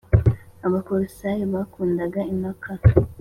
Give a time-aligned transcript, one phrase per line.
[0.67, 2.71] Abakolosayi bakundaga impaka